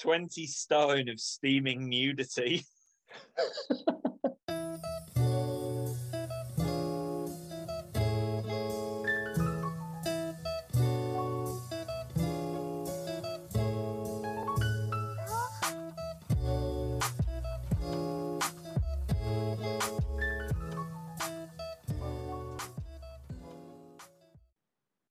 [0.00, 2.64] 20 stone of steaming nudity.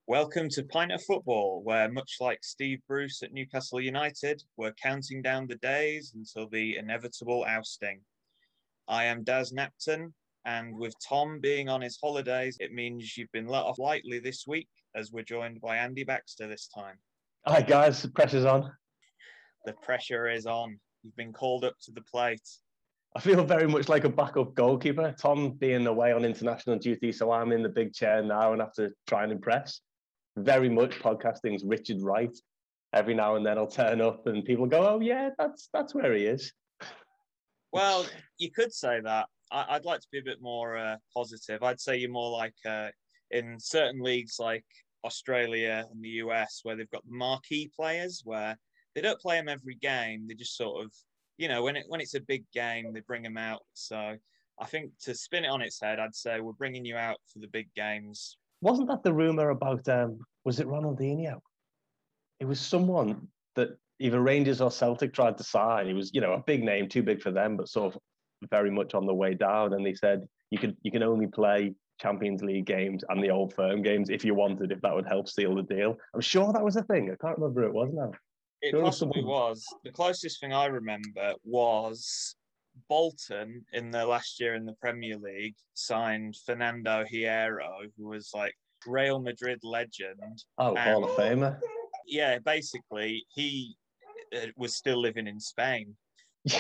[0.10, 5.22] Welcome to Pint of Football, where much like Steve Bruce at Newcastle United, we're counting
[5.22, 8.00] down the days until the inevitable ousting.
[8.88, 10.14] I am Daz Napton,
[10.46, 14.46] and with Tom being on his holidays, it means you've been let off lightly this
[14.48, 16.96] week as we're joined by Andy Baxter this time.
[17.46, 18.72] Hi guys, the pressure's on.
[19.66, 20.80] The pressure is on.
[21.04, 22.48] You've been called up to the plate.
[23.14, 25.14] I feel very much like a backup goalkeeper.
[25.20, 28.74] Tom being away on international duty, so I'm in the big chair now and have
[28.76, 29.82] to try and impress.
[30.38, 32.36] Very much podcasting's Richard Wright.
[32.94, 36.14] Every now and then I'll turn up and people go, "Oh yeah, that's that's where
[36.14, 36.54] he is."
[37.74, 38.06] Well,
[38.38, 39.28] you could say that.
[39.52, 41.64] I, would like to be a bit more uh, positive.
[41.64, 42.90] I'd say you're more like uh,
[43.32, 44.66] in certain leagues like
[45.04, 48.58] Australia and the US, where they've got marquee players, where
[48.94, 50.28] they don't play them every game.
[50.28, 50.92] They just sort of,
[51.38, 53.62] you know, when it when it's a big game, they bring them out.
[53.74, 54.18] So
[54.60, 57.40] I think to spin it on its head, I'd say we're bringing you out for
[57.40, 58.38] the big games.
[58.62, 59.88] Wasn't that the rumor about?
[59.88, 61.40] Um, was it Ronaldinho?
[62.40, 63.70] It was someone that
[64.00, 65.88] either Rangers or Celtic tried to sign.
[65.88, 68.02] He was, you know, a big name, too big for them, but sort of
[68.50, 69.74] very much on the way down.
[69.74, 73.54] And they said you could you can only play Champions League games and the old
[73.54, 75.98] firm games if you wanted, if that would help seal the deal.
[76.14, 77.12] I'm sure that was a thing.
[77.12, 78.12] I can't remember who it was now.
[78.62, 79.66] It Sure possibly was.
[79.84, 82.36] The closest thing I remember was
[82.90, 88.54] Bolton in the last year in the Premier League signed Fernando Hierro, who was like
[88.86, 90.44] Real Madrid legend.
[90.58, 91.60] Oh, Hall of Famer.
[92.06, 93.76] Yeah, basically, he
[94.36, 95.96] uh, was still living in Spain.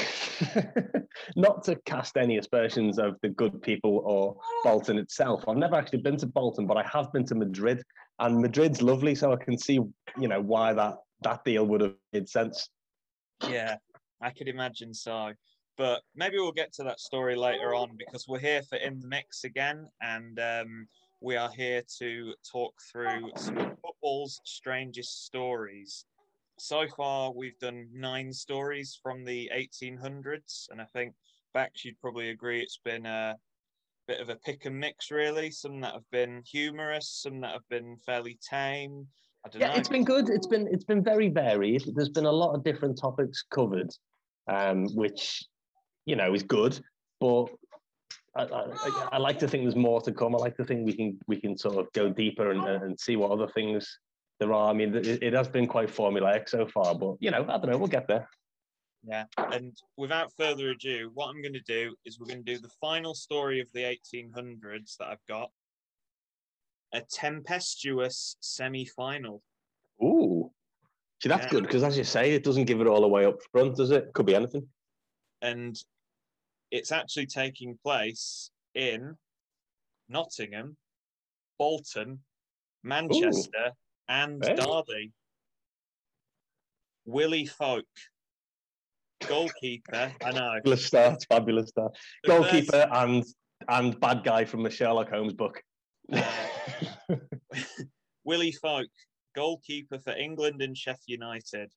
[1.35, 5.45] Not to cast any aspersions of the good people or Bolton itself.
[5.47, 7.81] I've never actually been to Bolton, but I have been to Madrid,
[8.19, 9.79] and Madrid's lovely, so I can see,
[10.19, 12.69] you know, why that that deal would have made sense.
[13.49, 13.77] Yeah,
[14.21, 15.31] I could imagine so.
[15.77, 19.07] But maybe we'll get to that story later on because we're here for In the
[19.07, 20.87] Mix again, and um,
[21.21, 26.05] we are here to talk through some of football's strangest stories.
[26.57, 31.13] So far, we've done nine stories from the 1800s, and I think
[31.53, 33.35] Bax, you'd probably agree it's been a
[34.07, 35.51] bit of a pick and mix, really.
[35.51, 39.05] Some that have been humorous, some that have been fairly tame.
[39.45, 39.75] I don't Yeah, know.
[39.75, 40.29] it's been good.
[40.29, 41.83] It's been it's been very varied.
[41.93, 43.91] There's been a lot of different topics covered,
[44.47, 45.43] um, which
[46.07, 46.79] you know is good.
[47.19, 47.47] But
[48.35, 50.33] I, I, I like to think there's more to come.
[50.33, 53.15] I like to think we can we can sort of go deeper and, and see
[53.15, 53.99] what other things
[54.39, 54.71] there are.
[54.71, 57.69] I mean, it, it has been quite formulaic so far, but you know, I don't
[57.69, 57.77] know.
[57.77, 58.27] We'll get there.
[59.07, 62.59] Yeah, and without further ado, what I'm going to do is we're going to do
[62.59, 65.51] the final story of the 1800s that I've got
[66.93, 69.43] a tempestuous semi final.
[70.03, 70.51] Ooh,
[71.21, 71.51] see, that's Yeah.
[71.51, 74.11] good because, as you say, it doesn't give it all away up front, does it?
[74.13, 74.67] Could be anything.
[75.41, 75.77] And
[76.71, 79.15] it's actually taking place in
[80.09, 80.77] Nottingham,
[81.57, 82.19] Bolton,
[82.83, 83.71] Manchester,
[84.07, 84.55] and Hey.
[84.55, 85.13] Derby.
[87.05, 87.85] Willie Foulke.
[89.25, 90.13] goalkeeper.
[90.23, 90.51] I know.
[90.55, 91.97] Fabulous start, fabulous start.
[92.23, 93.23] The Goalkeeper and
[93.67, 95.61] and bad guy from the Sherlock Holmes book.
[98.23, 98.91] Willie Foulke,
[99.35, 101.71] goalkeeper for England and Sheffield United,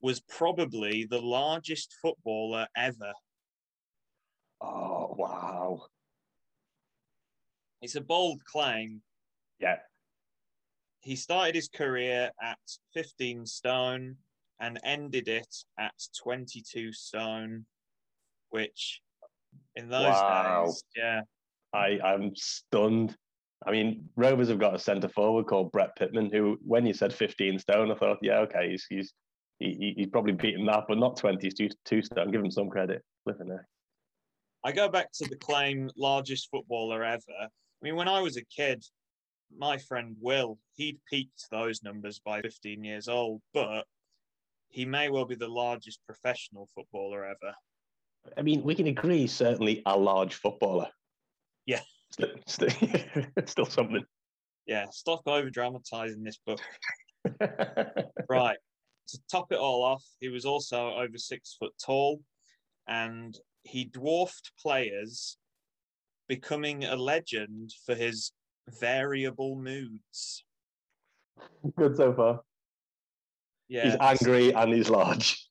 [0.00, 3.12] was probably the largest footballer ever.
[4.60, 5.86] Oh wow.
[7.82, 9.02] It's a bold claim.
[9.60, 9.76] Yeah.
[11.00, 12.58] He started his career at
[12.94, 14.16] 15 stone
[14.58, 15.92] and ended it at
[16.22, 17.66] 22 stone,
[18.50, 19.02] which
[19.76, 20.64] in those Wow.
[20.64, 21.20] days, yeah,
[21.72, 23.14] I, I'm stunned.
[23.66, 27.12] I mean, Rovers have got a centre forward called Brett Pitman, who, when you said
[27.12, 29.12] 15 stone, I thought, yeah, okay, he's he's
[29.58, 32.30] he, he- he's probably beaten that, but not 20 two, two stone.
[32.32, 33.02] Give him some credit.
[33.24, 33.60] Flipping heck.
[34.66, 37.22] I go back to the claim largest footballer ever.
[37.38, 37.46] I
[37.82, 38.84] mean, when I was a kid,
[39.56, 43.84] my friend Will, he'd peaked those numbers by 15 years old, but
[44.70, 47.54] he may well be the largest professional footballer ever.
[48.36, 50.88] I mean, we can agree, certainly a large footballer.
[51.64, 51.82] Yeah.
[52.10, 52.70] Still, still,
[53.44, 54.04] still something.
[54.66, 56.60] Yeah, stop over dramatizing this book.
[58.28, 58.58] Right.
[59.10, 62.20] To top it all off, he was also over six foot tall
[62.88, 65.36] and he dwarfed players,
[66.28, 68.32] becoming a legend for his
[68.80, 70.44] variable moods.
[71.76, 72.40] Good so far.
[73.68, 73.84] Yeah.
[73.84, 75.48] He's angry and he's large.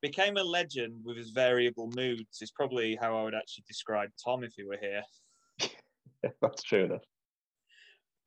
[0.00, 4.44] became a legend with his variable moods is probably how I would actually describe Tom
[4.44, 5.02] if he were here.
[6.40, 7.04] That's true enough.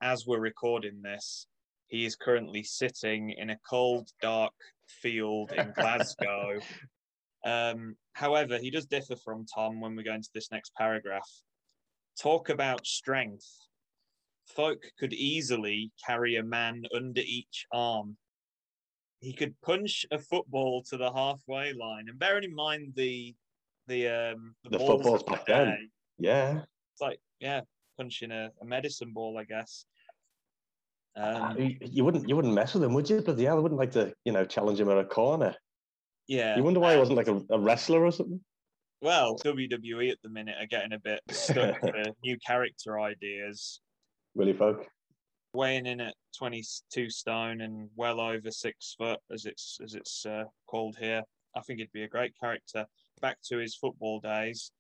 [0.01, 1.47] As we're recording this,
[1.87, 4.53] he is currently sitting in a cold, dark
[4.87, 6.59] field in Glasgow.
[7.43, 11.27] Um, however, he does differ from Tom when we go into this next paragraph.
[12.19, 13.47] Talk about strength.
[14.55, 18.17] Foulke could easily carry a man under each arm.
[19.19, 23.35] He could punch a football to the halfway line, and bearing in mind the
[23.87, 25.67] the um The of footballs back then.
[25.67, 25.77] day,
[26.19, 26.61] Yeah.
[26.93, 27.61] It's like yeah,
[27.97, 29.85] punching a, a medicine ball, I guess.
[31.15, 33.21] Uh, Um, you- you wouldn't you wouldn't mess with him, would you?
[33.21, 35.55] But yeah, I wouldn't like to, you know, challenge him at a corner.
[36.27, 36.55] Yeah.
[36.55, 38.39] You wonder why he um, wasn't like a, a wrestler or something?
[39.01, 43.81] Well, WWE at the minute are getting a bit stuck for new character ideas.
[44.35, 44.85] Willie Foulke.
[45.53, 50.45] Weighing in at 22 stone and well over six foot, as it's as it's uh,
[50.67, 51.23] called here,
[51.57, 52.85] I think he'd be a great character.
[53.21, 54.71] Back to his football days.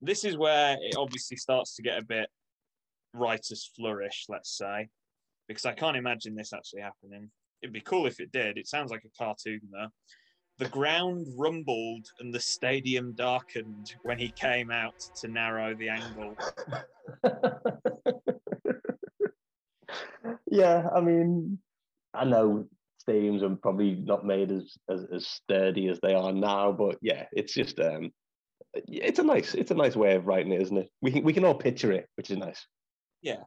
[0.00, 2.28] This is where it obviously starts to get a bit
[3.14, 4.88] writer's flourish, let's say,
[5.48, 7.30] because I can't imagine this actually happening.
[7.62, 8.58] It'd be cool if it did.
[8.58, 9.88] It sounds like a cartoon, though.
[10.62, 16.36] The ground rumbled and the stadium darkened when he came out to narrow the angle.
[20.48, 21.58] yeah, I mean,
[22.14, 22.68] I know
[23.04, 27.24] stadiums are probably not made as, as as sturdy as they are now, but yeah,
[27.32, 28.12] it's just um,
[28.72, 30.90] it's a nice it's a nice way of writing it, isn't it?
[31.00, 32.64] We can we can all picture it, which is nice.
[33.20, 33.42] Yeah.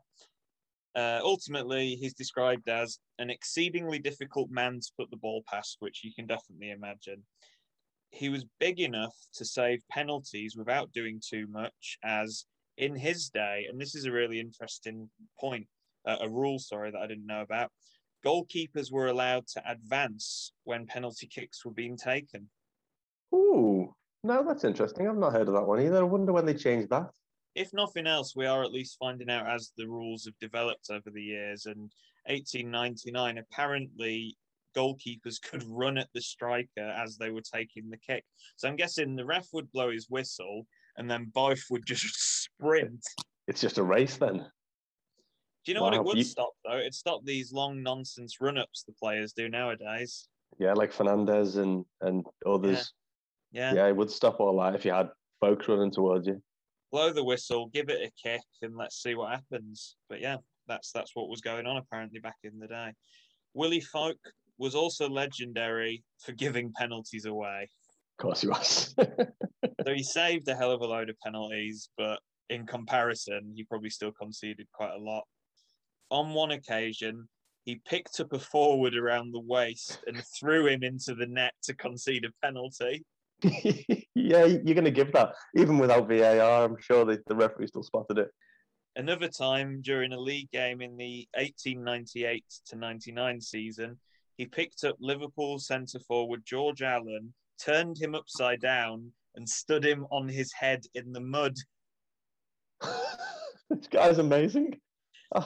[0.95, 6.03] Uh, ultimately, he's described as an exceedingly difficult man to put the ball past, which
[6.03, 7.21] you can definitely imagine.
[8.11, 12.45] He was big enough to save penalties without doing too much, as
[12.77, 15.09] in his day, and this is a really interesting
[15.39, 15.67] point,
[16.07, 17.71] uh, a rule, sorry, that I didn't know about.
[18.25, 22.49] Goalkeepers were allowed to advance when penalty kicks were being taken.
[23.33, 23.93] Ooh,
[24.23, 25.07] no, that's interesting.
[25.07, 25.99] I've not heard of that one either.
[25.99, 27.11] I wonder when they changed that.
[27.55, 31.09] If nothing else, we are at least finding out as the rules have developed over
[31.09, 31.65] the years.
[31.65, 31.91] And
[32.27, 34.37] 1899, apparently,
[34.75, 38.25] goalkeepers could run at the striker as they were taking the kick.
[38.57, 43.03] So I'm guessing the ref would blow his whistle, and then both would just sprint.
[43.47, 44.37] It's just a race then.
[44.37, 46.77] Do you know what it would you- stop though?
[46.77, 50.27] It'd stop these long nonsense run-ups the players do nowadays.
[50.59, 52.93] Yeah, like Fernandez and and others.
[53.51, 53.73] Yeah.
[53.73, 55.09] Yeah, it would stop all that if you had
[55.39, 56.41] folks running towards you.
[56.95, 59.97] Blow the whistle, give it a kick, and let's see what happens.
[60.07, 62.93] But yeah, that's that's what was going on apparently back in the day.
[63.53, 64.15] Willie Foulke
[64.57, 67.67] was also legendary for giving penalties away.
[68.17, 68.95] Of course he was.
[69.85, 73.89] So he saved a hell of a load of penalties, but in comparison, he probably
[73.89, 75.23] still conceded quite a lot.
[76.11, 77.27] On one occasion,
[77.65, 81.75] he picked up a forward around the waist and threw him into the net to
[81.75, 83.03] concede a penalty.
[84.15, 85.33] yeah, you're going to give that.
[85.55, 88.29] Even without VAR, I'm sure the, the referee still spotted it.
[88.95, 93.99] Another time during a league game in the 1898 to 99 season,
[94.37, 100.05] he picked up Liverpool centre forward George Allan, turned him upside down, and stood him
[100.11, 101.55] on his head in the mud.
[103.69, 104.79] this guy's amazing.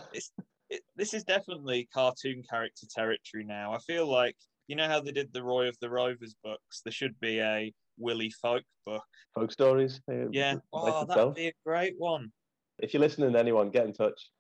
[0.72, 3.74] It, this is definitely cartoon character territory now.
[3.74, 4.36] I feel like
[4.68, 6.82] You know how they did the Roy of the Rovers books?
[6.86, 9.03] There should be a Willie Foulke book.
[9.36, 10.01] Folk stories.
[10.32, 10.56] Yeah.
[10.74, 12.32] Oh, that'd be a great one.
[12.79, 14.32] If you're listening, anyone, get in touch.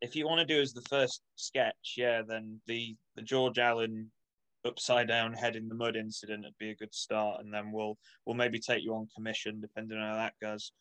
[0.00, 4.10] If you want to do as the first sketch, yeah, then the the George Allan
[4.64, 7.98] upside down head in the mud incident would be a good start, and then we'll
[8.26, 10.72] we'll maybe take you on commission depending on how that goes.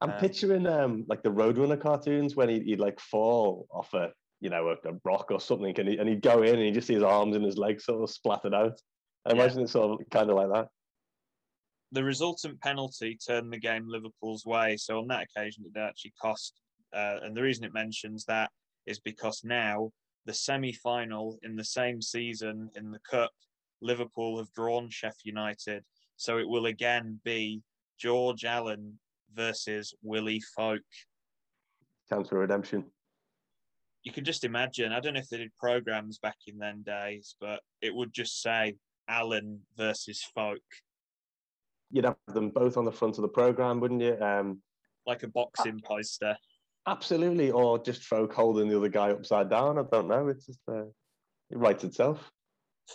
[0.00, 4.12] I'm Um, picturing um like the Roadrunner cartoons when he'd, he'd like fall off a
[4.40, 6.72] you know a, a rock or something, and, he, and he'd go in and you
[6.72, 8.80] just see his arms and his legs sort of splattered out.
[9.24, 9.36] I Yeah.
[9.36, 10.68] imagine it's sort of kind of like that.
[11.94, 14.76] The resultant penalty turned the game Liverpool's way.
[14.76, 16.60] So on that occasion, it actually cost.
[16.92, 18.50] Uh, and the reason it mentions that
[18.84, 19.90] is because now
[20.26, 23.30] the semi-final in the same season in the cup,
[23.80, 25.84] Liverpool have drawn Sheffield United.
[26.16, 27.62] So it will again be
[27.96, 28.98] George Allan
[29.32, 30.80] versus Willie Foulke.
[32.08, 32.84] Chance for redemption.
[34.02, 34.92] You can just imagine.
[34.92, 38.42] I don't know if they did programs back in then days, but it would just
[38.42, 38.74] say
[39.08, 40.58] Allan versus Foulke,
[41.94, 44.20] You'd have them both on the front of the program, wouldn't you?
[44.20, 44.60] Um,
[45.06, 46.36] like a boxing poster.
[46.88, 49.78] absolutely, or just folk holding the other guy upside down.
[49.78, 50.26] I don't know.
[50.26, 50.86] It's just uh,
[51.50, 52.32] it writes itself.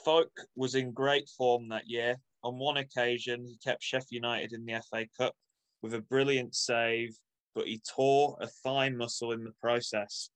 [0.04, 2.18] Folk was in great form that year.
[2.44, 5.34] On one occasion, he kept Sheffield United in the FA Cup
[5.82, 7.16] with a brilliant save,
[7.56, 10.30] but he tore a thigh muscle in the process.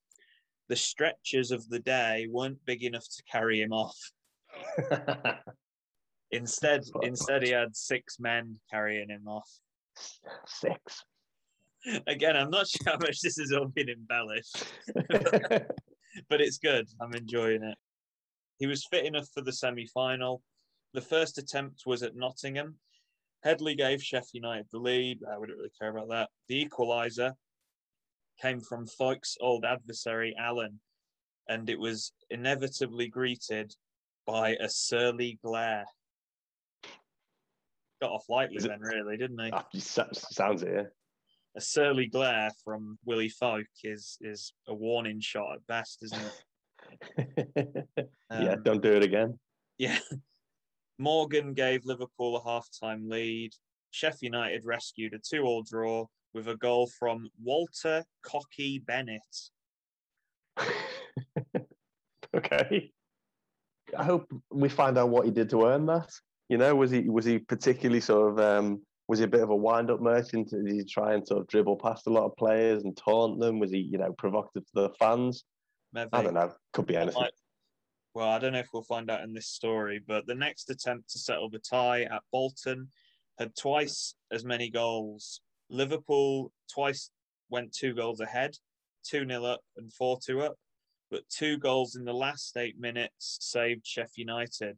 [0.70, 3.98] The stretchers of the day weren't big enough to carry him off.
[6.34, 9.50] Instead, instead he had six men carrying him off.
[10.48, 11.06] Six.
[12.08, 14.66] Again, I'm not sure how much this has all been embellished,
[16.30, 16.88] but it's good.
[17.00, 17.78] I'm enjoying it.
[18.58, 20.42] He was fit enough for the semi final.
[20.94, 22.76] The first attempt was at Nottingham.
[23.44, 25.20] Hedley gave Sheffield United the lead.
[25.24, 26.30] Uh, I wouldn't really care about that.
[26.48, 27.34] The equaliser
[28.42, 30.80] came from Foulke's old adversary, Allan,
[31.48, 33.76] and it was inevitably greeted
[34.26, 35.86] by a surly glare.
[38.04, 39.50] Got off lightly then, really, didn't he?
[39.54, 40.74] Ah, sounds it.
[40.74, 40.84] Yeah.
[41.56, 46.22] a surly glare from Willie Foulke is is a warning shot at best, isn't
[47.16, 47.88] it?
[48.30, 49.40] yeah, Um, don't do it again.
[49.78, 49.98] Yeah.
[51.00, 53.54] Morgan gave Liverpool a half-time lead.
[53.92, 59.22] Sheffield United rescued a two-all draw with a goal from Walter Cocky Bennett.
[62.36, 62.92] okay.
[63.98, 66.10] I hope we find out what he did to earn that.
[66.50, 69.50] You know, was he was he particularly sort of um, was he a bit of
[69.50, 70.50] a wind-up merchant?
[70.50, 73.60] Did he try and sort of dribble past a lot of players and taunt them?
[73.60, 75.44] Was he, you know, provocative to the fans?
[75.94, 76.10] Maybe.
[76.14, 76.54] I don't know.
[76.74, 77.28] Could be anything.
[78.14, 81.10] Well, I don't know if we'll find out in this story, but the next attempt
[81.12, 82.90] to settle the tie at Bolton
[83.40, 85.42] had twice as many goals.
[85.70, 87.10] Liverpool twice
[87.50, 88.56] went two goals ahead,
[89.06, 90.56] 2 0 up and 4 2 up,
[91.10, 94.78] but two goals in the last eight minutes saved Sheffield United.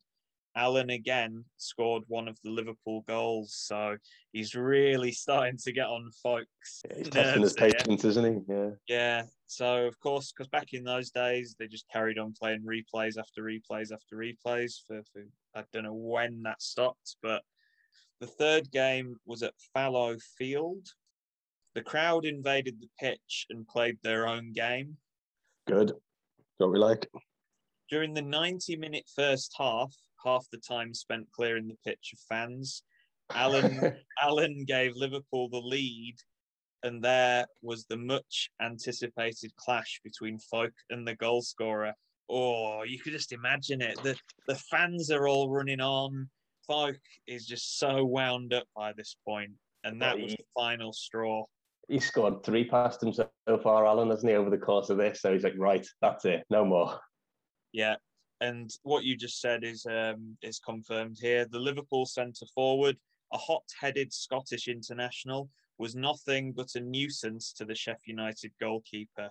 [0.55, 3.97] Allan again scored one of the Liverpool goals, so
[4.31, 6.81] he's really starting to get on folks.
[6.95, 8.53] He's testing his patience, isn't he?
[8.53, 8.69] Yeah.
[8.87, 9.23] Yeah.
[9.47, 13.43] So of course, because back in those days, they just carried on playing replays after
[13.43, 15.23] replays after replays for, for
[15.55, 17.43] I don't know when that stopped, but
[18.21, 20.87] the third game was at Fallow Field.
[21.73, 24.95] The crowd invaded the pitch and played their own game.
[25.67, 25.91] Good.
[26.57, 27.09] What we like.
[27.89, 29.93] During the 90 minute first half,
[30.25, 32.83] half the time spent clearing the pitch of fans,
[33.33, 36.15] Allan Allan gave Liverpool the lead,
[36.83, 41.93] and there was the much anticipated clash between Foulke and the goal scorer.
[42.29, 44.01] Oh, you could just imagine it.
[44.03, 44.15] The
[44.47, 46.29] the fans are all running on.
[46.69, 49.51] Foulke is just so wound up by this point,
[49.83, 51.43] and that was the final straw.
[51.87, 54.97] He scored three past him so so far, Allan, hasn't he, over the course of
[54.97, 55.21] this?
[55.21, 56.99] So he's like, right, that's it, no more.
[57.71, 57.95] Yeah,
[58.41, 61.45] and what you just said is um, is confirmed here.
[61.45, 62.97] The Liverpool centre forward,
[63.33, 69.29] a hot-headed Scottish international, was nothing but a nuisance to the Sheffield United goalkeeper.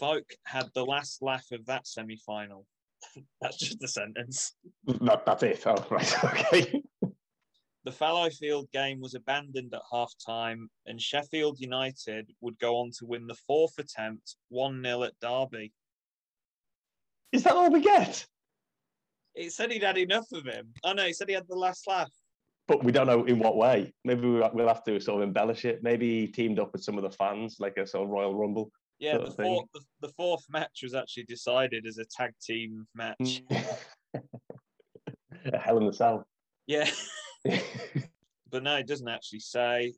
[0.00, 2.66] Foulke had the last laugh of that semi-final.
[3.40, 4.54] That's just the sentence.
[4.86, 5.62] That, that's it.
[5.66, 6.82] Oh, right, okay.
[7.84, 13.06] The Fallowfield game was abandoned at half time, and Sheffield United would go on to
[13.06, 15.72] win the fourth attempt 1 0 at Derby.
[17.32, 18.26] Is that all we get?
[19.34, 20.72] It said he'd had enough of him.
[20.84, 22.10] Oh no, he said he had the last laugh.
[22.68, 23.92] But we don't know in what way.
[24.04, 25.82] Maybe we- we'll have to sort of embellish it.
[25.82, 28.70] Maybe he teamed up with some of the fans, like a sort of Royal Rumble.
[28.98, 33.42] Yeah, the fourth, the, the fourth match was actually decided as a tag team match.
[33.50, 33.76] Mm.
[35.52, 36.26] a hell in the cell.
[36.66, 36.90] Yeah,
[38.50, 39.92] but no, it doesn't actually say.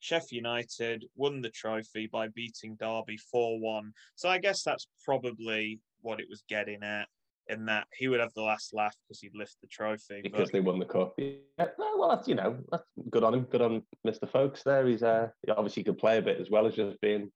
[0.00, 3.92] Sheffield United won the trophy by beating Derby 4 1.
[4.14, 7.06] So I guess that's probably what it was getting at.
[7.48, 10.20] in that he would have the last laugh because he'd lift the trophy.
[10.22, 11.14] because but they won the cup.
[11.16, 13.42] Yeah, well, that's you know, that's good on him.
[13.44, 14.28] Good on Mr.
[14.28, 14.86] Folks there.
[14.86, 17.30] He's uh, he obviously could play a bit as well as just being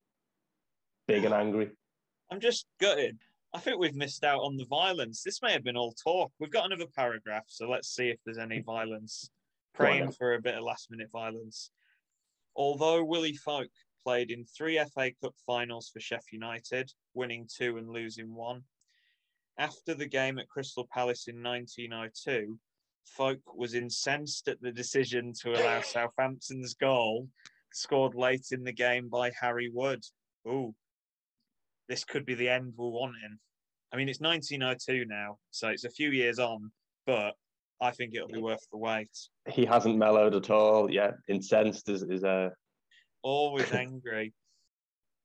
[1.08, 1.70] big and angry.
[2.30, 3.18] I'm just gutted.
[3.54, 5.22] I think we've missed out on the violence.
[5.22, 6.32] This may have been all talk.
[6.38, 9.30] We've got another paragraph, so let's see if there's any violence.
[9.74, 11.70] Praying for a bit of last minute violence.
[12.54, 13.70] Although Willie Foulke
[14.04, 18.62] played in three FA Cup finals for Sheffield United, winning two and losing one,
[19.58, 22.58] after the game at Crystal Palace in 1902,
[23.04, 27.28] Folk was incensed at the decision to allow Southampton's goal,
[27.72, 30.04] scored late in the game by Harry Wood.
[30.46, 30.74] Ooh,
[31.88, 33.38] this could be the end we're wanting.
[33.92, 36.70] I mean, it's 1902 now, so it's a few years on,
[37.06, 37.34] but
[37.80, 39.10] I think it'll be worth the wait.
[39.48, 40.90] He hasn't mellowed at all.
[40.90, 42.50] Yeah, incensed is is uh,
[43.22, 44.32] Always angry.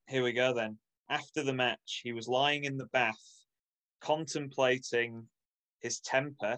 [0.07, 0.77] Here we go then.
[1.09, 3.15] After the match, he was lying in the bath,
[4.01, 5.27] contemplating
[5.79, 6.57] his temper,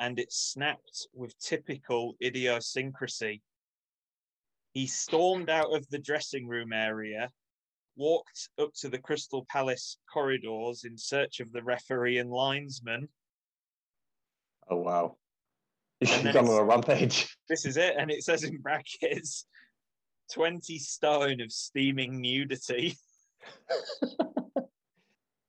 [0.00, 3.42] and it snapped with typical idiosyncrasy.
[4.72, 7.30] He stormed out of the dressing room area,
[7.96, 13.08] walked up to the Crystal Palace corridors in search of the referee and linesman.
[14.68, 15.16] oh wow,
[16.00, 17.36] he's gone on a rampage.
[17.48, 19.46] This is it, and it says in brackets
[20.32, 22.96] 20 stone of steaming nudity.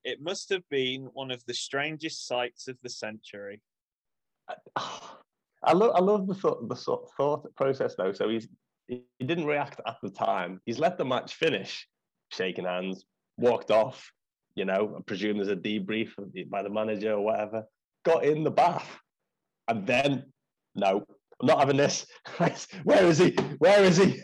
[0.04, 3.62] it must have been one of the strangest sights of the century.
[5.64, 8.12] I love I love the thought the thought process though.
[8.12, 8.48] So he's
[8.88, 10.60] he he didn't react at the time.
[10.66, 11.88] He's let the match finish,
[12.30, 13.06] shaking hands,
[13.38, 14.12] walked off.
[14.56, 16.10] You know, I presume there's a debrief
[16.50, 17.64] by the manager or whatever.
[18.04, 19.00] Got in the bath,
[19.68, 20.26] and then
[20.76, 21.06] no,
[21.42, 22.06] I'm not having this.
[22.84, 23.32] Where is he?
[23.60, 24.22] Where is he?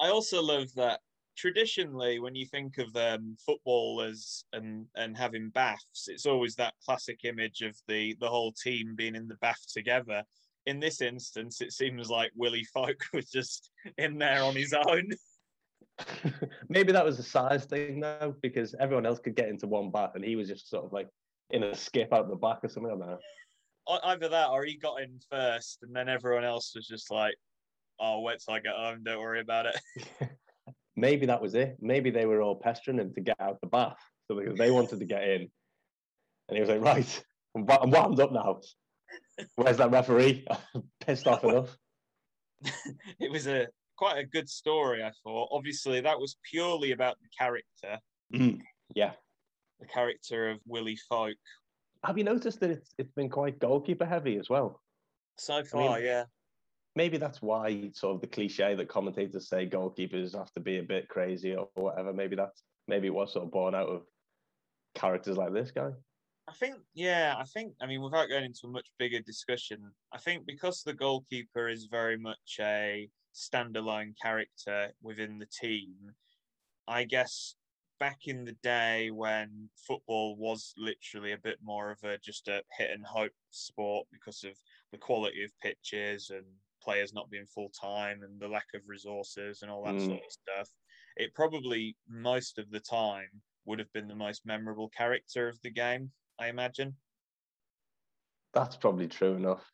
[0.00, 1.00] I also love that
[1.36, 7.24] traditionally, when you think of um, footballers and, and having baths, it's always that classic
[7.24, 10.22] image of the, the whole team being in the bath together.
[10.66, 15.10] In this instance, it seems like Willie Foulke was just in there on his own.
[16.68, 20.12] Maybe that was a size thing though, because everyone else could get into one bath,
[20.14, 21.08] and he was just sort of like
[21.50, 23.18] in a skip out the back or something like that.
[23.88, 27.34] Either that or he got in first, and then everyone else was just like,
[28.00, 29.80] oh, wait till I get home, don't worry about it.
[30.96, 31.76] Maybe that was it.
[31.80, 33.98] Maybe they were all pestering him to get out the bath.
[34.28, 35.48] So they, they wanted to get in.
[36.48, 37.24] And he was like, right,
[37.56, 38.60] I'm, I'm wound up now.
[39.56, 40.46] Where's that referee?
[41.00, 41.76] Pissed off enough.
[43.20, 43.66] it was a
[43.96, 45.48] quite a good story, I thought.
[45.52, 48.00] Obviously, that was purely about the character,
[48.34, 48.60] Mm,
[48.94, 49.12] yeah.
[49.80, 51.34] the character of Willie Foulke.
[52.04, 54.80] Have you noticed that it's, it's been quite goalkeeper heavy as well?
[55.38, 56.24] So far, yeah.
[56.94, 60.82] Maybe that's why sort of the cliche that commentators say goalkeepers have to be a
[60.82, 62.12] bit crazy or whatever.
[62.12, 64.02] Maybe that's maybe it was sort of born out of
[64.94, 65.90] characters like this guy.
[66.48, 69.78] I think, yeah, I think, I mean, without going into a much bigger discussion,
[70.12, 75.94] I think because the goalkeeper is very much a standalone character within the team,
[76.88, 77.54] I guess
[77.98, 82.62] back in the day when football was literally a bit more of a just a
[82.76, 84.58] hit and hope sport because of
[84.90, 86.44] the quality of pitches and
[86.82, 90.06] players not being full time and the lack of resources and all that Mm.
[90.06, 90.68] sort of stuff,
[91.16, 95.70] it probably most of the time would have been the most memorable character of the
[95.70, 96.96] game, I imagine.
[98.52, 99.64] That's probably true enough.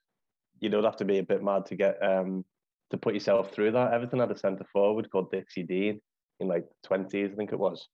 [0.60, 2.44] You don't have to be a bit mad to get um
[2.90, 3.92] to put yourself through that.
[3.92, 6.00] Everton had a centre forward called Dixie Dean
[6.40, 7.88] in like the twenties, I think it was.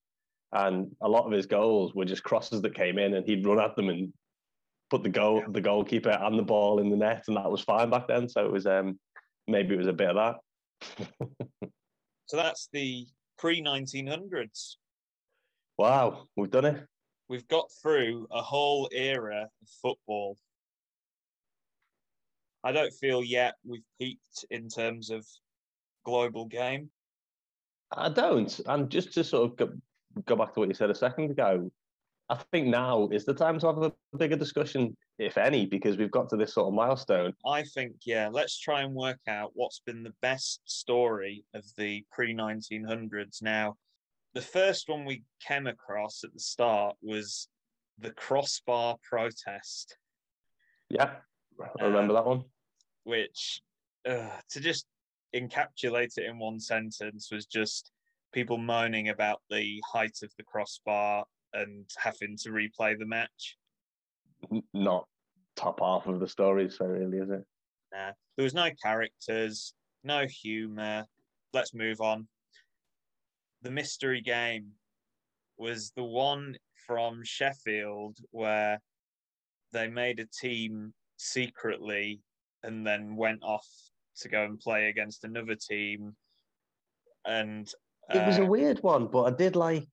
[0.54, 3.60] And a lot of his goals were just crosses that came in and he'd run
[3.60, 4.12] at them and
[4.88, 7.90] put the goal the goalkeeper and the ball in the net and that was fine
[7.90, 8.28] back then.
[8.28, 8.98] So it was um
[9.48, 11.06] maybe it was a bit of that.
[12.26, 13.06] So that's the
[13.38, 14.76] pre 1900s.
[15.76, 16.86] wow, we've done it.
[17.28, 20.38] We've got through a whole era of football.
[22.62, 25.26] I don't feel yet we've peaked in terms of
[26.04, 26.90] global game.
[27.92, 28.58] I don't.
[28.66, 29.72] And just to sort of
[30.26, 31.70] go, back to what you said a second ago,
[32.30, 36.10] I think now is the time to have a bigger discussion, if any, because we've
[36.10, 37.34] got to this sort of milestone.
[37.46, 42.04] I think, yeah, let's try and work out what's been the best story of the
[42.10, 43.42] pre 1900s.
[43.42, 43.76] Now,
[44.32, 47.48] the first one we came across at the start was
[47.98, 49.96] the crossbar protest.
[50.88, 51.10] Yeah,
[51.80, 52.44] I remember that one.
[53.04, 53.60] which
[54.08, 54.86] uh, to just
[55.34, 57.90] encapsulate it in one sentence was just
[58.34, 63.56] people moaning about the height of the crossbar and having to replay the match.
[64.74, 65.06] Not
[65.56, 67.44] top half of the story, so really, is it?
[67.92, 71.06] Nah, there was no characters, no humour.
[71.52, 72.26] Let's move on.
[73.62, 74.72] The mystery game
[75.56, 78.80] was the one from Sheffield where
[79.72, 82.20] they made a team secretly
[82.64, 83.66] and then went off
[84.16, 86.16] to go and play against another team.
[87.24, 87.72] And
[88.10, 89.88] It was a uh, weird one, but I did like,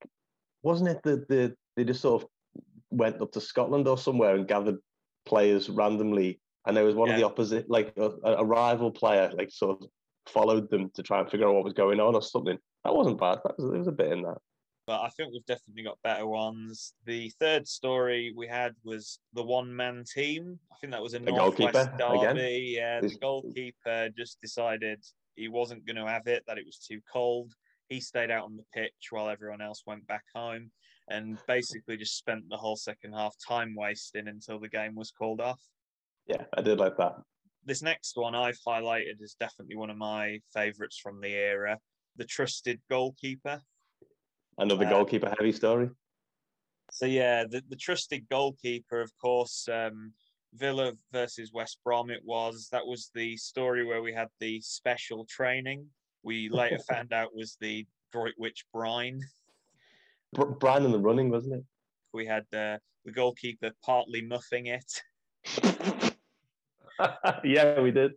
[0.63, 2.29] wasn't it that the they just sort of
[2.89, 4.77] went up to Scotland or somewhere and gathered
[5.25, 9.51] players randomly, and there was one of the opposite, like a, a rival player, like
[9.51, 9.87] sort of
[10.27, 12.57] followed them to try and figure out what was going on or something.
[12.83, 13.39] That wasn't bad.
[13.43, 14.37] That was there was a bit in that.
[14.87, 16.93] but I think we've definitely got better ones.
[17.05, 20.59] The third story we had was the one man team.
[20.71, 22.35] I think that was a The Northwest goalkeeper, again?
[22.35, 22.73] derby.
[22.75, 25.03] Yeah, the goalkeeper just decided
[25.35, 27.53] he wasn't going to have it, that it was too cold.
[27.91, 30.71] He stayed out on the pitch while everyone else went back home
[31.09, 35.41] and basically just spent the whole second half time wasting until the game was called
[35.41, 35.59] off.
[36.25, 37.15] Yeah, I did like that.
[37.65, 41.79] This next one I've highlighted is definitely one of my favourites from the era.
[42.15, 43.61] The trusted goalkeeper.
[44.57, 45.89] Another Uh, goalkeeper heavy story.
[46.93, 50.13] So yeah, the, the trusted goalkeeper, of course, um,
[50.53, 52.09] Villa versus West Brom.
[52.09, 55.87] It was that was the story where we had the special training.
[56.23, 59.21] We later found out was the Droitwich Brine.
[60.33, 61.63] Br- Brian in the running, wasn't it?
[62.13, 65.01] We had uh, the goalkeeper partly muffing it.
[67.43, 68.11] yeah, we did.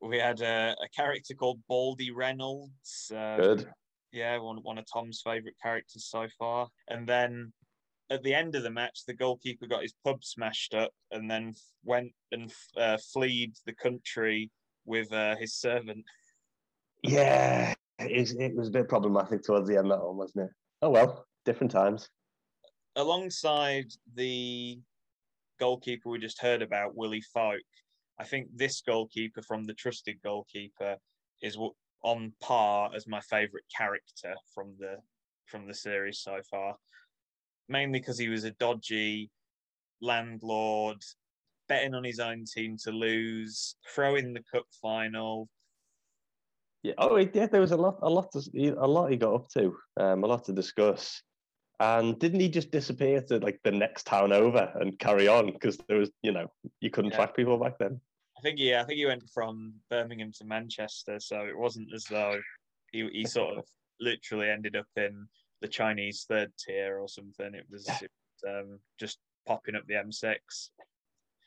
[0.00, 3.12] We had a, a character called Baldy Reynolds.
[3.14, 3.68] Um, Good.
[4.12, 6.68] yeah, one one of Tom's favourite characters so far.
[6.88, 7.52] And then
[8.10, 11.54] at the end of the match, the goalkeeper got his pub smashed up, and then
[11.84, 14.50] went and f- uh, fled the country
[14.84, 16.04] with uh, his servant.
[17.02, 20.50] Yeah, it it was a bit problematic towards the end, that one, wasn't it?
[20.82, 22.08] Oh well, different times.
[22.96, 24.78] Alongside the
[25.58, 27.60] goalkeeper we just heard about, Willie Foulke,
[28.18, 30.96] I think this goalkeeper from the trusted goalkeeper
[31.42, 31.56] is
[32.02, 34.96] on par as my favourite character from the
[35.46, 36.76] from the series so far.
[37.68, 39.30] Mainly because he was a dodgy
[40.00, 41.02] landlord,
[41.68, 45.48] betting on his own team to lose, throwing the cup final.
[46.82, 46.94] Yeah.
[46.98, 47.46] Oh, yeah.
[47.46, 50.26] There was a lot, a lot, to, a lot he got up to, um, a
[50.26, 51.22] lot to discuss.
[51.78, 55.78] And didn't he just disappear to like the next town over and carry on because
[55.88, 56.46] there was, you know,
[56.80, 57.16] you couldn't Yeah.
[57.16, 58.00] track people back then.
[58.36, 62.04] I think yeah, I think he went from Birmingham to Manchester, so it wasn't as
[62.04, 62.40] though
[62.90, 63.66] he he sort of
[64.00, 65.28] literally ended up in
[65.60, 67.54] the Chinese third tier or something.
[67.54, 68.10] It was, it
[68.42, 70.38] was um, just popping up the M6.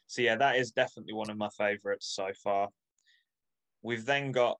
[0.07, 2.69] So yeah, that is definitely one of my favourites so far.
[3.81, 4.59] We've then got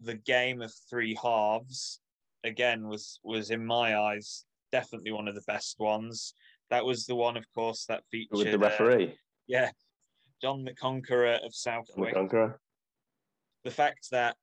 [0.00, 2.00] the game of three halves.
[2.44, 6.34] Again, was was in my eyes definitely one of the best ones.
[6.70, 9.70] That was the one, of course, that featured With the uh, referee, yeah,
[10.42, 12.60] John the Conqueror of the conqueror.
[13.64, 14.36] The fact that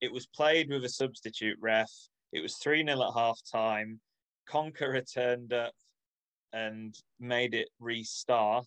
[0.00, 1.90] it was played with a substitute ref,
[2.32, 4.00] it was 3 0 at half time.
[4.46, 5.74] Conqueror turned up
[6.52, 8.66] and made it restart.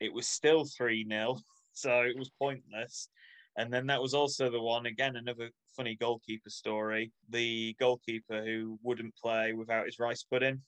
[0.00, 1.38] It was still 3 0,
[1.72, 3.08] so it was pointless.
[3.56, 7.12] And then that was also the one, again, another funny goalkeeper story.
[7.28, 10.62] The goalkeeper who wouldn't play without his rice pudding.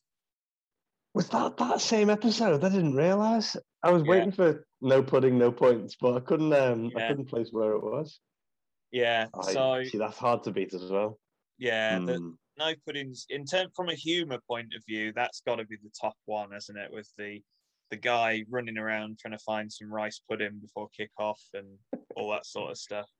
[1.14, 2.62] Was that that same episode?
[2.64, 3.56] I didn't realise.
[3.82, 4.08] I was Yeah.
[4.10, 6.52] waiting for no pudding, no points, but I couldn't.
[6.52, 8.20] Um, I couldn't place where it was.
[8.90, 11.18] Yeah, I, so see, that's hard to beat as well.
[11.58, 12.30] yeah, the, Hmm.
[12.58, 15.90] no puddings in term from a humor point of view that's got to be the
[16.00, 17.42] top one isn't it with the
[17.90, 21.78] the guy running around trying to find some rice pudding before kick-off and
[22.16, 23.10] all that sort of stuff.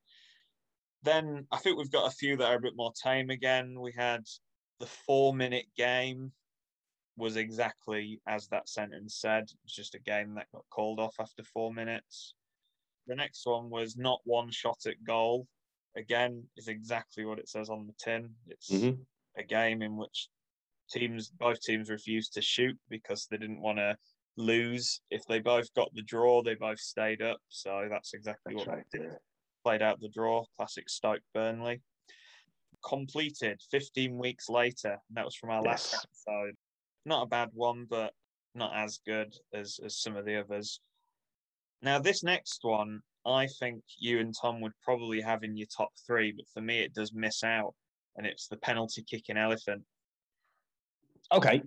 [1.02, 3.80] Then i think we've got a few that are a bit more tame again.
[3.80, 4.24] We had
[4.80, 6.32] the four minute game
[7.16, 9.44] was exactly as that sentence said.
[9.64, 12.34] It's just a game that got called off after four minutes.
[13.06, 15.46] The next one was not one shot at goal.
[15.96, 18.34] Again is exactly what it says on the tin.
[18.46, 19.06] It's Mhm.
[19.36, 20.28] a game in which
[20.90, 23.96] teams both teams refused to shoot because they didn't want to
[24.36, 25.00] lose.
[25.10, 27.38] If they both got the draw they both stayed up.
[27.48, 28.84] So that's exactly That's what right.
[28.92, 29.08] they did.
[29.12, 29.16] yeah.
[29.64, 30.44] played out the draw.
[30.56, 31.80] Classic stoke burnley.
[32.86, 34.90] Completed 15 weeks later.
[35.08, 36.04] And that was from our last Yes.
[36.04, 36.54] episode.
[37.06, 38.12] Not a bad one but
[38.54, 40.80] not as good as as some of the others.
[41.82, 45.88] Now this next one i think you and tom would probably have in your top
[46.06, 47.74] three but for me it does miss out.
[48.16, 49.82] And it's the penalty kicking elephant.
[51.32, 51.62] Okay,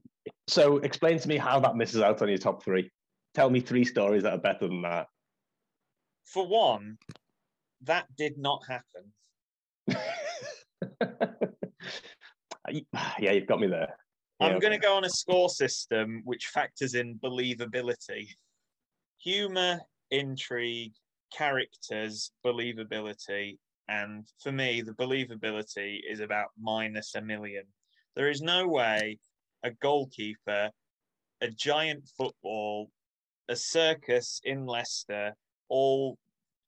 [0.47, 2.89] so explain to me how that misses out on your top three.
[3.33, 5.07] Tell me three stories that are better than that.
[6.25, 6.97] For one,
[7.83, 9.13] that did not happen.
[13.19, 13.95] yeah, you've got me there.
[14.39, 14.59] I'm Yeah.
[14.59, 18.27] going to go on a score system which factors in believability,
[19.17, 20.93] humor, intrigue,
[21.33, 23.57] characters, believability.
[23.87, 27.63] And for me, the believability is about minus a million.
[28.15, 29.19] There is no way
[29.63, 30.69] a goalkeeper,
[31.41, 32.89] a giant football,
[33.49, 35.35] a circus in Leicester,
[35.69, 36.17] all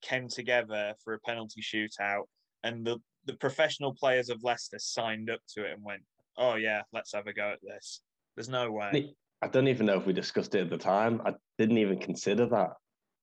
[0.02, 2.26] came together for a penalty shootout,
[2.64, 6.02] and the the professional players of Leicester signed up to it and went,
[6.38, 8.02] "Oh yeah, let's have a go at this."
[8.36, 9.14] There's no way.
[9.42, 11.22] I don't even know if we discussed it at the time.
[11.26, 12.72] I didn't even consider that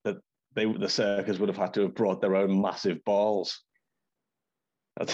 [0.03, 0.17] that
[0.53, 3.61] they the circus would have had to have brought their own massive balls.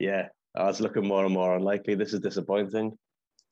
[0.00, 1.94] yeah, I was looking more and more unlikely.
[1.94, 2.96] This is disappointing.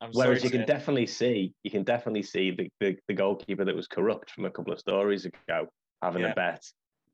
[0.01, 3.75] I'm Whereas you can definitely see, you can definitely see the, the, the goalkeeper that
[3.75, 5.67] was corrupt from a couple of stories ago
[6.03, 6.33] having Yeah.
[6.33, 6.65] a bet,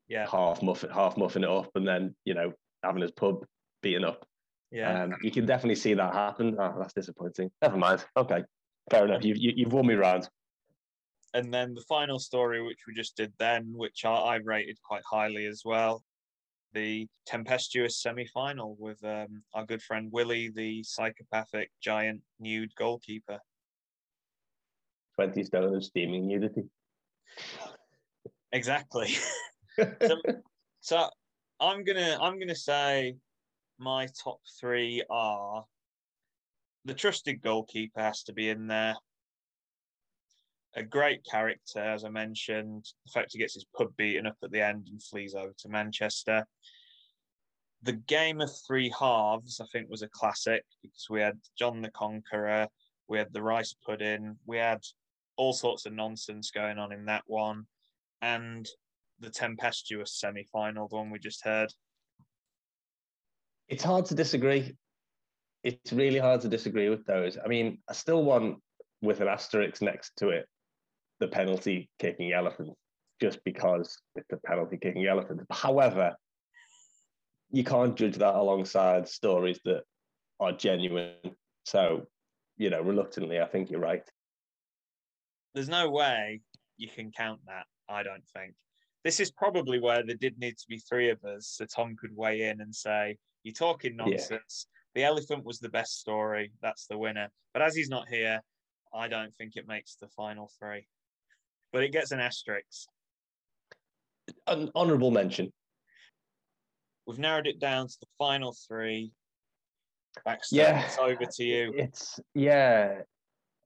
[0.07, 2.51] yeah, half muffin, half muffing it up, and then you know
[2.83, 3.45] having his pub
[3.83, 4.25] beaten up.
[4.71, 5.03] yeah.
[5.03, 6.55] Um, you can definitely see that happen.
[6.59, 7.51] Oh, that's disappointing.
[7.61, 8.03] Never mind.
[8.17, 8.43] Okay,
[8.89, 9.23] fair enough.
[9.23, 10.27] You've you, you've won me round.
[11.35, 15.03] and then the final story, which we just did then, which I, I rated quite
[15.07, 16.03] highly as well,
[16.73, 23.39] the tempestuous semi-final with um, our good friend Willie, the psychopathic giant nude goalkeeper.
[25.15, 26.63] Twenty stone of steaming nudity.
[28.51, 29.15] Exactly.
[29.77, 30.17] so,
[30.79, 31.09] so
[31.59, 33.15] I'm gonna I'm gonna say
[33.77, 35.65] my top three are
[36.85, 38.95] the trusted goalkeeper has to be in there.
[40.75, 42.85] A great character, as I mentioned.
[43.05, 45.69] The fact he gets his pub beaten up at the end and flees over to
[45.69, 46.45] Manchester.
[47.81, 51.89] The game of three halves, I think, was a classic because we had John the
[51.91, 52.67] Conqueror,
[53.07, 54.81] we had the rice pudding, we had
[55.37, 57.65] all sorts of nonsense going on in that one,
[58.21, 58.67] and
[59.19, 61.71] the tempestuous semi-final, the one we just heard.
[63.69, 64.75] It's hard to disagree.
[65.63, 67.37] It's really hard to disagree with those.
[67.43, 68.57] I mean, I still want
[69.01, 70.45] with an asterisk next to it
[71.19, 72.73] the penalty kicking elephant,
[73.21, 75.41] just because it's a penalty kicking elephant.
[75.51, 76.15] However,
[77.51, 79.83] you can't judge that alongside stories that
[80.39, 81.13] are genuine.
[81.65, 82.07] So,
[82.57, 84.03] you know, reluctantly, I think you're right.
[85.53, 86.41] There's no way
[86.77, 87.65] you can count that.
[87.89, 88.53] I don't think.
[89.03, 92.15] This is probably where there did need to be three of us, so Tom could
[92.15, 96.51] weigh in and say, "You're talking nonsense." The elephant was the best story.
[96.61, 97.29] That's the winner.
[97.53, 98.41] But as he's not here,
[98.93, 100.87] I don't think it makes the final three.
[101.71, 102.87] But it gets an asterisk.
[104.47, 105.51] An honourable mention.
[107.05, 109.11] We've narrowed it down to the final three.
[110.25, 110.85] Baxter, Yeah.
[110.85, 111.73] it's over to you.
[111.75, 113.01] It's yeah.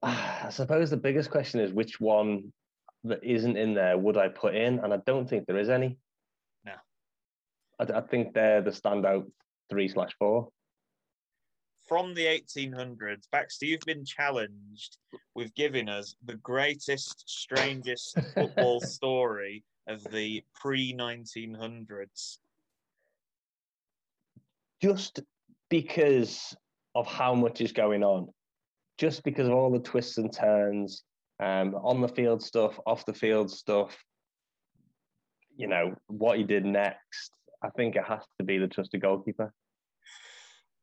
[0.02, 2.52] Ah, I suppose the biggest question is which one
[3.04, 5.98] that isn't in there would I put in, and I don't think there is any.
[6.64, 6.72] No.
[7.78, 9.30] I, I think they're the standout
[9.70, 10.48] three slash four.
[11.86, 14.96] From the 1800s, Baxter, you've been challenged
[15.34, 22.38] with giving us the greatest, strangest football story of the pre 1900s.
[24.80, 25.20] Just
[25.68, 26.56] because
[26.94, 28.28] of how much is going on,
[28.96, 31.04] just because of all the twists and turns,
[31.40, 33.96] um, on the field stuff, off the field stuff.
[35.56, 37.32] You know what he did next.
[37.62, 39.52] I think it has to be the trusted goalkeeper.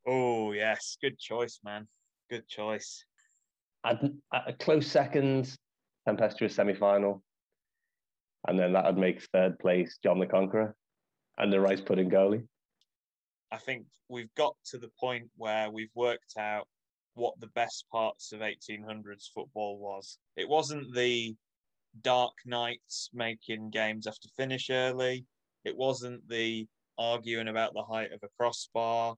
[0.08, 0.98] Oh, yes.
[1.02, 1.88] Good choice, man.
[2.30, 3.04] Good choice.
[3.84, 3.98] I'd,
[4.32, 5.56] a close second,
[6.08, 7.24] tempestuous semi final.
[8.48, 10.76] And then that would make third place John the Conqueror
[11.38, 12.48] and the rice pudding goalie.
[13.52, 16.68] I think we've got to the point where we've worked out
[17.14, 20.18] what the best parts of 1800s football was.
[20.38, 21.36] It wasn't the
[22.02, 25.26] dark nights making games have to finish early.
[25.66, 29.16] It wasn't the arguing about the height of a crossbar.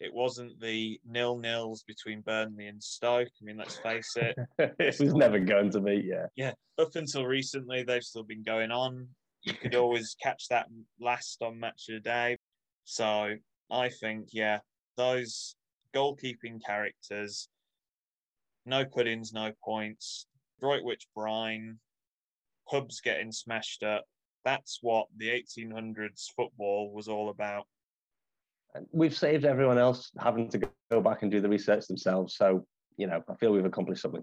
[0.00, 3.28] It wasn't the nil nils between Burnley and Stoke.
[3.40, 4.36] I mean, let's face it,
[4.78, 6.52] this is never going to be, Yeah, yeah.
[6.78, 9.08] up until recently, they've still been going on.
[9.42, 10.66] You could always catch that
[11.00, 12.38] last on Match of the Day.
[12.84, 13.34] So
[13.70, 14.58] I think, yeah,
[14.96, 15.54] those
[15.94, 17.48] goalkeeping characters,
[18.66, 20.26] no puddings, no points,
[20.60, 21.78] Droitwich Brine,
[22.70, 24.04] pubs getting smashed up.
[24.44, 27.66] That's what the 1800s football was all about.
[28.92, 32.36] We've saved everyone else having to go back and do the research themselves.
[32.36, 34.22] So, you know, I feel we've accomplished something.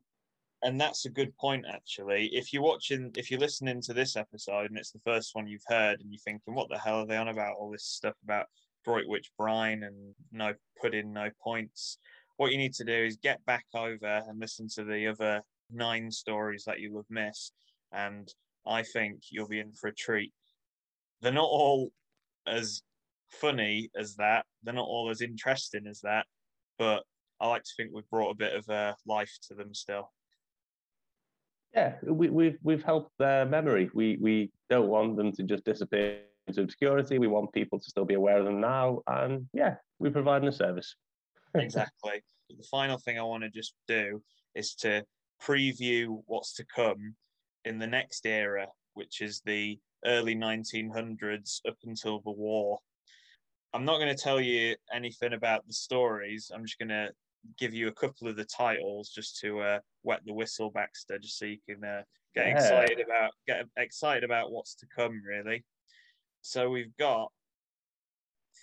[0.63, 2.29] And that's a good point, actually.
[2.33, 5.61] If you're watching, if you're listening to this episode and it's the first one you've
[5.67, 7.55] heard and you're thinking, what the hell are they on about?
[7.59, 8.47] All this stuff about
[8.83, 11.97] Droitwich Brine and no put in no points.
[12.37, 16.09] What you need to do is get back over and listen to the other nine
[16.11, 17.53] stories that you'll have missed.
[17.91, 18.27] And
[18.65, 20.33] I think you'll be in for a treat.
[21.21, 21.91] They're not all
[22.47, 22.81] as
[23.29, 26.25] funny as that, they're not all as interesting as that,
[26.77, 27.03] but
[27.39, 30.11] I like to think we've brought a bit of uh, life to them still.
[31.73, 33.89] Yeah, we, we've we've helped their memory.
[33.93, 37.19] We we don't want them to just disappear into obscurity.
[37.19, 40.53] We want people to still be aware of them now, and yeah, we're providing a
[40.53, 40.95] service.
[41.55, 42.23] exactly.
[42.47, 44.21] But the final thing I want to just do
[44.55, 45.03] is to
[45.41, 47.15] preview what's to come
[47.65, 52.79] in the next era, which is the early 1900s up until the war.
[53.75, 56.49] I'm not going to tell you anything about the stories.
[56.55, 57.09] I'm just going to
[57.59, 61.37] give you a couple of the titles just to uh, wet the whistle, Baxter, just
[61.37, 62.53] so you can uh, get Yeah.
[62.53, 65.21] excited about get excited about what's to come.
[65.27, 65.65] Really.
[66.41, 67.33] So we've got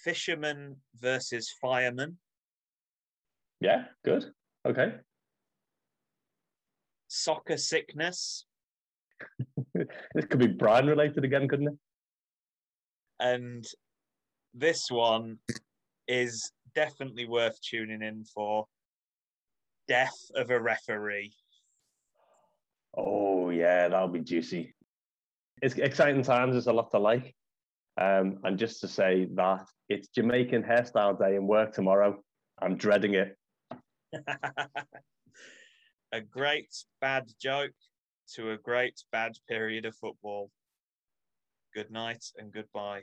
[0.03, 2.16] fisherman versus fireman,
[3.61, 4.25] Yeah, good.
[4.64, 4.94] Okay.
[7.09, 8.46] soccer sickness,
[9.75, 11.75] This could be Brian related again, couldn't it?
[13.20, 13.64] and
[14.54, 15.38] this one
[16.08, 18.66] is definitely worth tuning in for.
[19.88, 21.34] Death of a referee.
[22.96, 24.74] Oh yeah, that'll be juicy.
[25.60, 26.52] It's exciting times.
[26.52, 27.34] There's a lot to like.
[28.00, 32.22] Um, and just to say that it's Jamaican hairstyle day and work tomorrow.
[32.60, 33.36] I'm dreading it.
[36.12, 37.72] a great bad joke
[38.34, 40.50] to a great bad period of football.
[41.74, 43.02] Good night and goodbye.